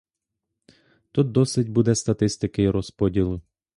Тут 1.11 1.31
досить 1.31 1.69
буде 1.69 1.95
статистики 1.95 2.63
й 2.63 2.69
розподілу. 2.69 3.41